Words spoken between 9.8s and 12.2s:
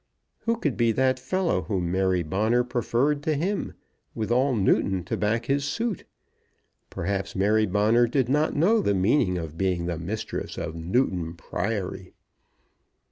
the mistress of Newton Priory.